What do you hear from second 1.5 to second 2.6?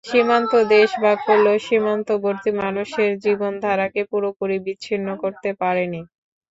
সীমান্তবর্তী